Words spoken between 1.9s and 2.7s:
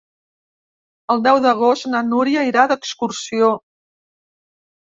na Núria irà